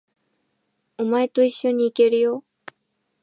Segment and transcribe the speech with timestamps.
[0.97, 2.43] お前と一緒に行けるよ。